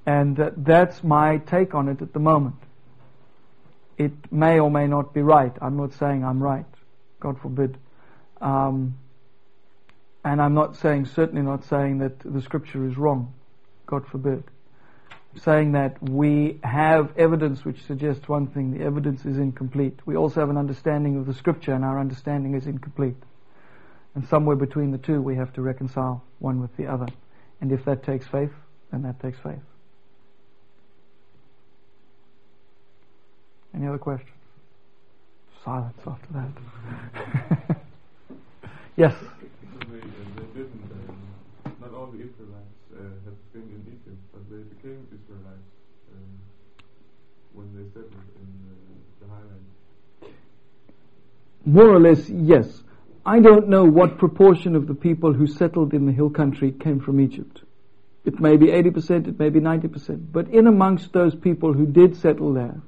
[0.07, 2.55] And uh, that's my take on it at the moment.
[3.99, 5.53] It may or may not be right.
[5.61, 6.66] I'm not saying I'm right.
[7.19, 7.77] God forbid.
[8.40, 8.99] Um,
[10.25, 13.33] and I'm not saying, certainly not saying that the scripture is wrong.
[13.87, 14.45] God forbid.
[15.42, 18.77] Saying that we have evidence which suggests one thing.
[18.79, 19.99] The evidence is incomplete.
[20.05, 23.16] We also have an understanding of the scripture and our understanding is incomplete.
[24.14, 27.07] And somewhere between the two, we have to reconcile one with the other.
[27.61, 28.53] And if that takes faith,
[28.90, 29.62] then that takes faith.
[33.77, 34.33] Any other questions?
[35.62, 37.77] Silence after that.
[38.97, 39.15] yes.
[41.81, 45.69] not all the Israelites uh, have been in Egypt, but they became Israelites
[46.12, 46.41] um,
[47.53, 48.75] when they settled in uh,
[49.21, 49.71] the highlands.
[51.67, 52.83] More or less, yes.
[53.27, 57.01] I don't know what proportion of the people who settled in the hill country came
[57.01, 57.61] from Egypt.
[58.25, 60.33] It may be 80%, it may be 90%.
[60.33, 62.81] But in amongst those people who did settle there,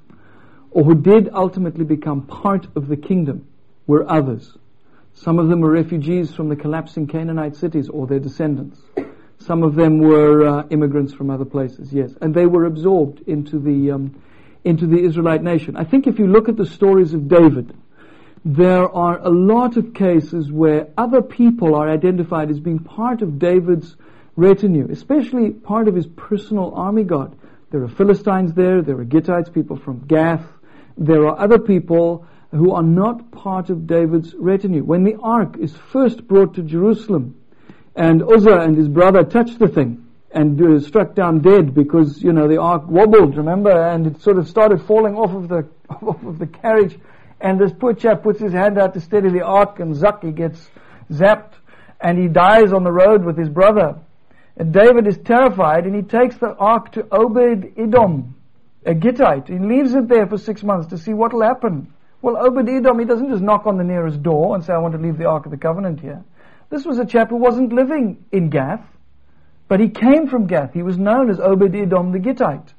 [0.71, 3.47] or who did ultimately become part of the kingdom,
[3.87, 4.57] were others.
[5.15, 8.81] Some of them were refugees from the collapsing Canaanite cities or their descendants.
[9.39, 12.13] Some of them were uh, immigrants from other places, yes.
[12.21, 14.21] And they were absorbed into the, um,
[14.65, 15.77] into the Israelite nation.
[15.77, 17.75] I think if you look at the stories of David,
[18.45, 23.39] there are a lot of cases where other people are identified as being part of
[23.39, 23.97] David's
[24.37, 27.33] retinue, especially part of his personal army guard.
[27.71, 30.47] There are Philistines there, there are Gittites, people from Gath,
[30.99, 34.83] there are other people who are not part of David's retinue.
[34.83, 37.37] When the ark is first brought to Jerusalem,
[37.95, 42.33] and Uzzah and his brother touched the thing, and uh, struck down dead because, you
[42.33, 45.69] know, the ark wobbled, remember, and it sort of started falling off of the,
[46.07, 46.99] off of the carriage,
[47.41, 50.33] and this poor chap puts his hand out to steady the ark, and zuck, he
[50.33, 50.69] gets
[51.11, 51.55] zapped,
[52.01, 53.99] and he dies on the road with his brother.
[54.57, 58.35] And David is terrified, and he takes the ark to Obed Edom,
[58.85, 59.49] a Gittite.
[59.49, 61.93] He leaves it there for six months to see what will happen.
[62.21, 64.95] Well, Obed Edom, he doesn't just knock on the nearest door and say, I want
[64.95, 66.25] to leave the Ark of the Covenant here.
[66.71, 68.85] This was a chap who wasn't living in Gath,
[69.69, 70.75] but he came from Gath.
[70.75, 72.75] He was known as Obed Edom the Gittite.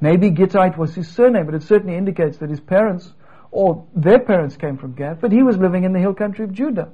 [0.00, 3.12] Maybe Gittite was his surname, but it certainly indicates that his parents
[3.52, 6.52] or their parents came from Gath, but he was living in the hill country of
[6.52, 6.90] Judah.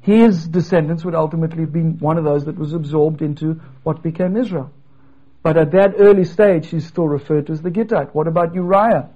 [0.00, 4.70] His descendants would ultimately be one of those that was absorbed into what became Israel.
[5.42, 8.14] But at that early stage, he's still referred to as the Gittite.
[8.14, 9.08] What about Uriah?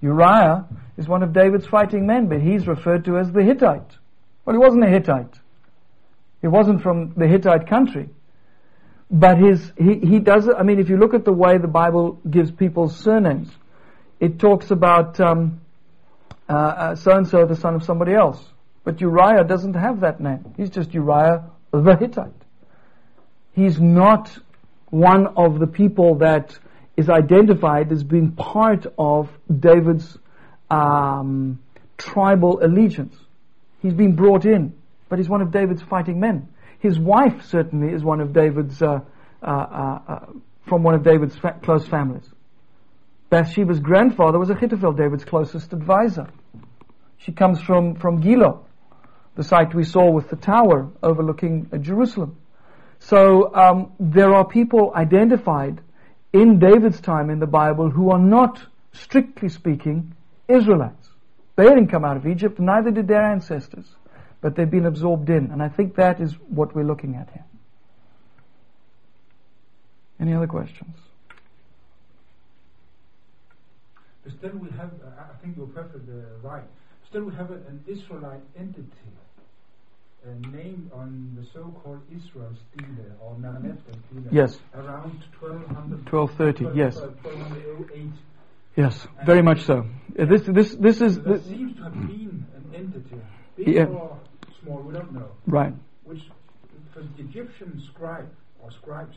[0.00, 0.66] Uriah
[0.96, 3.96] is one of David's fighting men, but he's referred to as the Hittite.
[4.44, 5.34] Well, he wasn't a Hittite.
[6.40, 8.08] He wasn't from the Hittite country.
[9.10, 12.20] But his, he, he does, I mean, if you look at the way the Bible
[12.28, 13.50] gives people's surnames,
[14.20, 15.60] it talks about um,
[16.48, 18.42] uh, so and so, the son of somebody else.
[18.84, 20.54] But Uriah doesn't have that name.
[20.56, 22.32] He's just Uriah the Hittite.
[23.52, 24.38] He's not
[24.90, 26.58] one of the people that
[26.96, 30.18] is identified as being part of David's
[30.70, 31.58] um,
[31.96, 33.14] tribal allegiance.
[33.80, 34.74] He's been brought in,
[35.08, 36.48] but he's one of David's fighting men.
[36.80, 39.00] His wife certainly is one of David's, uh,
[39.42, 40.26] uh, uh, uh
[40.66, 42.28] from one of David's fa- close families.
[43.30, 46.28] Bathsheba's grandfather was Ahithophel, David's closest advisor.
[47.18, 48.60] She comes from, from Gilo,
[49.36, 52.36] the site we saw with the tower overlooking uh, Jerusalem.
[53.00, 55.80] So um, there are people identified
[56.32, 58.60] in David's time in the Bible who are not,
[58.92, 60.14] strictly speaking,
[60.48, 61.08] Israelites.
[61.56, 63.86] They didn't come out of Egypt, neither did their ancestors,
[64.40, 65.50] but they've been absorbed in.
[65.50, 67.44] And I think that is what we're looking at here.
[70.20, 70.96] Any other questions?
[74.38, 76.64] Still, we have, uh, I think you're perfectly uh, right.
[77.08, 78.84] Still, we have an Israelite entity
[80.26, 84.32] uh, named on the so-called Israel stele or Mereneptah stele.
[84.32, 84.58] Yes.
[84.74, 86.12] Around 1200.
[86.12, 86.64] 1230.
[86.64, 86.96] 12, yes.
[86.96, 88.12] 1208.
[88.76, 89.86] Yes, and very much so.
[90.16, 91.18] Uh, this, this, this is.
[91.20, 93.20] There seems to have been an entity,
[93.56, 93.86] big yeah.
[93.86, 94.16] or
[94.62, 95.30] small, we don't know.
[95.48, 95.72] Right.
[96.04, 96.22] Which,
[96.94, 98.30] for the Egyptian scribe
[98.62, 99.16] or scribes,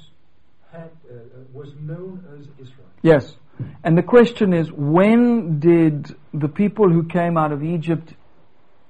[0.72, 1.14] had uh,
[1.54, 2.88] was known as Israel.
[3.04, 3.36] Yes.
[3.84, 8.16] And the question is, when did the people who came out of Egypt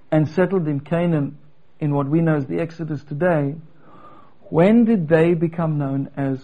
[0.09, 1.37] and settled in Canaan,
[1.81, 3.55] in what we know as the Exodus today,
[4.49, 6.39] when did they become known as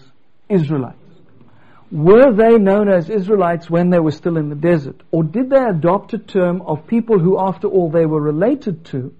[0.48, 0.98] Israelites?
[1.90, 5.00] Were they known as Israelites when they were still in the desert?
[5.10, 9.14] Or did they adopt a term of people who, after all, they were related to,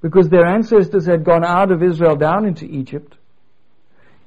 [0.00, 3.14] because their ancestors had gone out of Israel down into Egypt,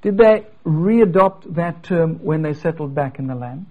[0.01, 3.67] did they readopt that term when they settled back in the land?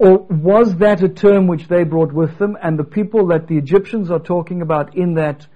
[0.00, 3.58] Or was that a term which they brought with them and the people that the
[3.58, 5.46] Egyptians are talking about in that,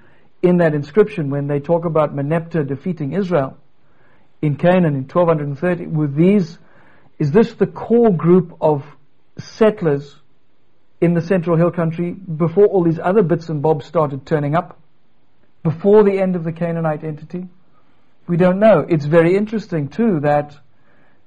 [0.42, 3.56] in that inscription when they talk about Merneptah defeating Israel
[4.42, 6.58] in Canaan in 1230, were these,
[7.18, 8.84] is this the core group of
[9.38, 10.14] settlers
[11.00, 14.78] in the Central Hill Country before all these other bits and bobs started turning up?
[15.62, 17.48] Before the end of the Canaanite entity?
[18.26, 18.84] We don't know.
[18.86, 20.54] It's very interesting too that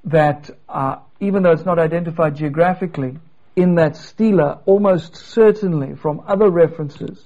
[0.04, 3.18] that uh, even though it's not identified geographically,
[3.56, 7.24] in that stela, almost certainly from other references,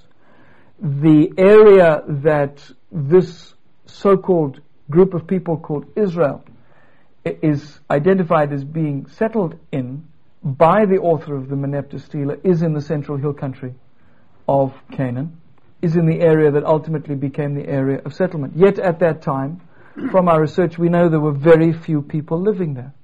[0.80, 3.54] the area that this
[3.86, 6.42] so-called group of people called Israel
[7.24, 10.08] is identified as being settled in
[10.42, 13.74] by the author of the Merneptah stela is in the central hill country
[14.48, 15.40] of Canaan
[15.82, 18.56] is in the area that ultimately became the area of settlement.
[18.56, 19.60] Yet at that time,
[20.10, 22.94] from our research, we know there were very few people living there.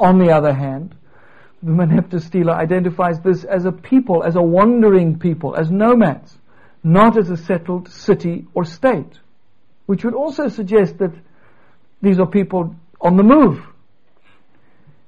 [0.00, 0.94] On the other hand,
[1.62, 6.38] the Merneptah stela identifies this as a people, as a wandering people, as nomads,
[6.82, 9.18] not as a settled city or state,
[9.86, 11.12] which would also suggest that
[12.02, 13.64] these are people on the move.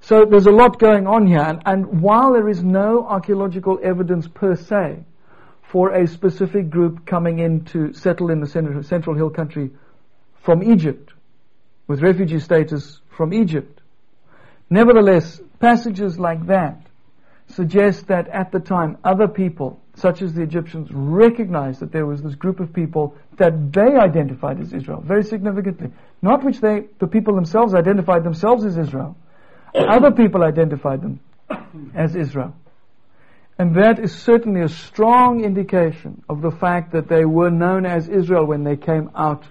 [0.00, 4.28] So there's a lot going on here, and, and while there is no archaeological evidence
[4.28, 5.04] per se
[5.64, 9.72] for a specific group coming in to settle in the Central, Central Hill Country
[10.42, 11.12] from Egypt,
[11.88, 13.82] with refugee status from Egypt,
[14.70, 16.86] nevertheless, passages like that
[17.48, 22.22] suggest that at the time other people, such as the Egyptians, recognized that there was
[22.22, 25.90] this group of people that they identified as Israel, very significantly.
[26.22, 29.16] Not which they, the people themselves identified themselves as Israel.
[29.74, 31.20] Other people identified them
[31.94, 32.54] as Israel.
[33.58, 38.08] And that is certainly a strong indication of the fact that they were known as
[38.08, 39.44] Israel when they came out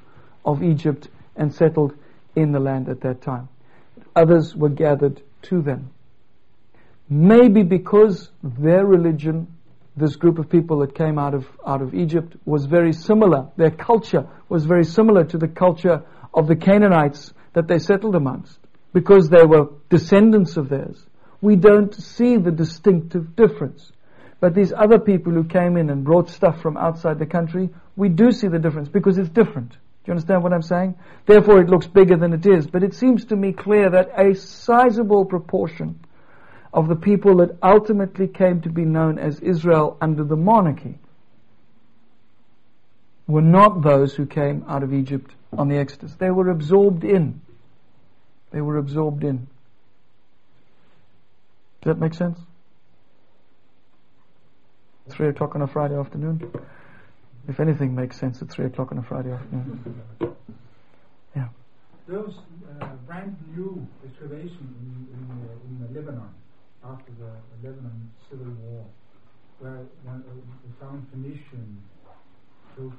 [0.43, 1.93] of Egypt and settled
[2.35, 3.49] in the land at that time.
[4.15, 5.91] Others were gathered to them.
[7.09, 9.47] Maybe because their religion,
[9.95, 13.71] this group of people that came out of, out of Egypt, was very similar, their
[13.71, 16.03] culture was very similar to the culture
[16.33, 18.57] of the Canaanites that they settled amongst,
[18.93, 21.05] because they were descendants of theirs.
[21.41, 23.91] We don't see the distinctive difference.
[24.39, 28.09] But these other people who came in and brought stuff from outside the country, we
[28.09, 29.77] do see the difference because it's different.
[30.07, 30.95] You understand what I'm saying?
[31.25, 32.67] Therefore, it looks bigger than it is.
[32.67, 35.99] But it seems to me clear that a sizable proportion
[36.73, 40.99] of the people that ultimately came to be known as Israel under the monarchy
[43.27, 46.13] were not those who came out of Egypt on the Exodus.
[46.15, 47.41] They were absorbed in.
[48.51, 49.47] They were absorbed in.
[51.81, 52.39] Does that make sense?
[55.09, 56.51] Three o'clock on a Friday afternoon?
[57.47, 60.01] If anything makes sense at 3 o'clock on a Friday afternoon.
[61.35, 61.49] Yeah.
[62.07, 62.33] Those
[62.79, 66.29] uh, brand new excavations in, in, uh, in Lebanon
[66.81, 68.85] after the Lebanon civil war,
[69.59, 70.17] where uh,
[70.63, 71.83] we found Phoenician
[72.73, 72.97] trophies.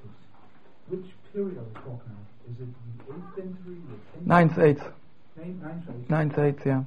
[0.89, 2.27] Which period are we talking about?
[2.51, 2.69] Is it
[3.07, 3.81] the 8th century?
[3.89, 4.55] The 10th?
[4.55, 4.93] 9th, 8th.
[5.39, 6.83] 9th, 9th, 8th, yeah.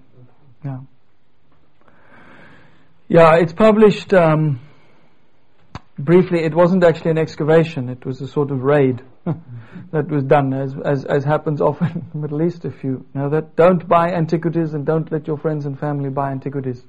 [0.64, 0.80] Yeah.
[3.08, 4.14] Yeah, it's published.
[4.14, 4.60] Um,
[6.00, 9.02] briefly, it wasn't actually an excavation, it was a sort of raid
[9.92, 12.66] that was done, as, as, as happens often in the Middle East.
[12.66, 16.32] If you know that, don't buy antiquities and don't let your friends and family buy
[16.32, 16.82] antiquities.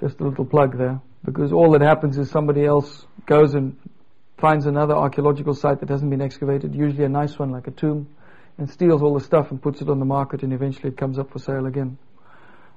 [0.00, 1.00] Just a little plug there.
[1.24, 3.76] Because all that happens is somebody else goes and
[4.38, 8.08] finds another archaeological site that hasn't been excavated, usually a nice one like a tomb,
[8.58, 11.18] and steals all the stuff and puts it on the market, and eventually it comes
[11.18, 11.98] up for sale again.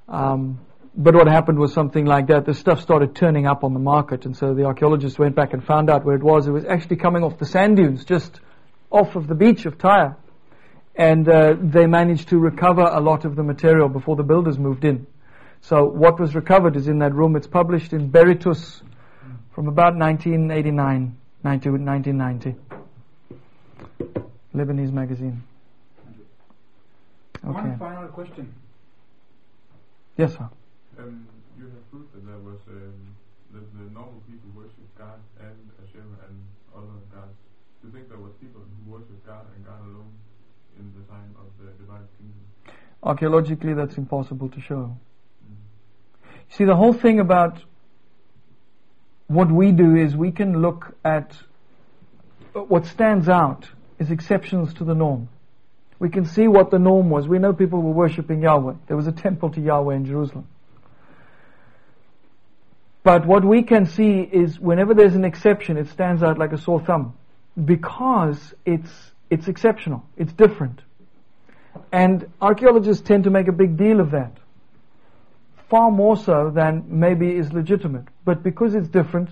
[0.10, 0.60] Um,
[0.96, 2.46] but what happened was something like that.
[2.46, 5.64] The stuff started turning up on the market, and so the archaeologists went back and
[5.64, 6.48] found out where it was.
[6.48, 8.40] It was actually coming off the sand dunes, just
[8.92, 10.18] off of the beach of Tyre.
[10.96, 14.86] And uh, they managed to recover a lot of the material before the builders moved
[14.86, 15.08] in.
[15.62, 17.36] So what was recovered is in that room.
[17.36, 18.82] It's published in Berytus
[19.56, 22.56] from about 1989, 1990.
[24.54, 25.42] Lebanese magazine.
[27.44, 27.70] Okay.
[27.70, 28.54] One final question.
[30.16, 30.50] Yes, sir.
[31.00, 31.28] Um,
[31.58, 33.16] you have proof that there was um,
[33.54, 36.38] that the normal people worship God and Asherah and
[36.76, 37.34] other gods.
[37.82, 40.14] Do you think there was people who worship God and God alone
[40.78, 42.42] in the time of the divided kingdom?
[43.02, 44.96] Archaeologically, that's impossible to show.
[46.50, 47.60] See, the whole thing about
[49.28, 51.36] what we do is we can look at
[52.54, 53.68] what stands out
[53.98, 55.30] is exceptions to the norm.
[55.98, 57.28] We can see what the norm was.
[57.28, 58.76] We know people were worshipping Yahweh.
[58.88, 60.48] There was a temple to Yahweh in Jerusalem.
[63.04, 66.58] But what we can see is whenever there's an exception, it stands out like a
[66.58, 67.16] sore thumb
[67.64, 68.90] because it's,
[69.30, 70.82] it's exceptional, it's different.
[71.92, 74.38] And archaeologists tend to make a big deal of that.
[75.70, 78.06] Far more so than maybe is legitimate.
[78.24, 79.30] But because it's different,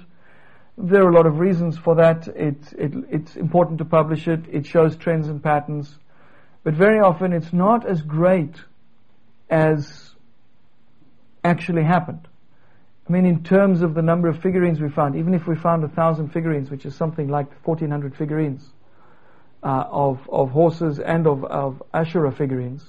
[0.78, 2.28] there are a lot of reasons for that.
[2.28, 4.42] It, it, it's important to publish it.
[4.52, 5.98] It shows trends and patterns.
[6.64, 8.56] But very often it's not as great
[9.50, 10.12] as
[11.44, 12.28] actually happened.
[13.12, 15.84] I mean, in terms of the number of figurines we found, even if we found
[15.84, 18.66] a thousand figurines, which is something like 1400 figurines
[19.62, 22.86] uh, of, of horses and of, of Asherah figurines,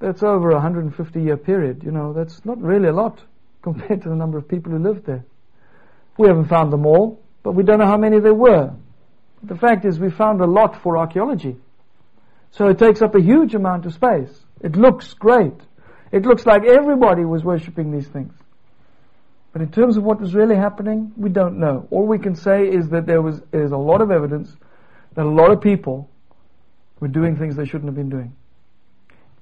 [0.00, 1.84] that's over a 150 year period.
[1.84, 3.22] You know, that's not really a lot
[3.62, 5.24] compared to the number of people who lived there.
[6.16, 8.74] We haven't found them all, but we don't know how many there were.
[9.40, 11.58] The fact is, we found a lot for archaeology.
[12.50, 14.36] So it takes up a huge amount of space.
[14.60, 15.54] It looks great.
[16.10, 18.34] It looks like everybody was worshipping these things.
[19.52, 21.88] But in terms of what was really happening, we don't know.
[21.90, 24.54] All we can say is that there was is a lot of evidence
[25.14, 26.10] that a lot of people
[27.00, 28.36] were doing things they shouldn't have been doing.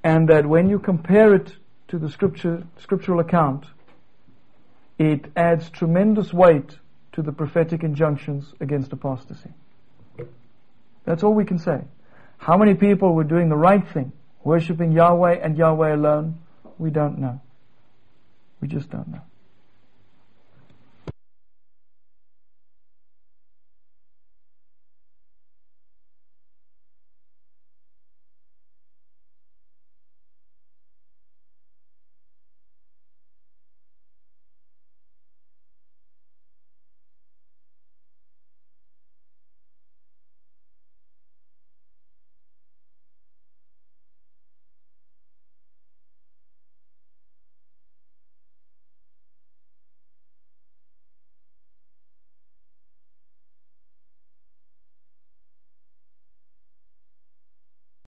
[0.04, 1.52] And that when you compare it
[1.88, 3.66] to the scripture, scriptural account,
[4.98, 6.78] it adds tremendous weight
[7.12, 9.50] to the prophetic injunctions against apostasy.
[11.04, 11.82] That's all we can say.
[12.38, 14.12] How many people were doing the right thing,
[14.44, 16.38] worshipping Yahweh and Yahweh alone,
[16.78, 17.40] we don't know.
[18.60, 19.22] We just don't know.